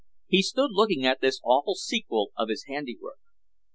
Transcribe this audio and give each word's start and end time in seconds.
He 0.25 0.41
stood 0.41 0.71
looking 0.71 1.05
at 1.05 1.21
this 1.21 1.39
awful 1.43 1.75
sequel 1.75 2.31
of 2.35 2.49
his 2.49 2.63
handiwork. 2.67 3.19